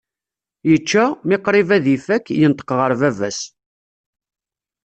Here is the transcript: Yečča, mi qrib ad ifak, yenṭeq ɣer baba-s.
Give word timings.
Yečča, 0.69 1.03
mi 1.27 1.35
qrib 1.45 1.69
ad 1.77 1.85
ifak, 1.95 2.25
yenṭeq 2.39 2.69
ɣer 2.79 2.91
baba-s. 2.99 3.39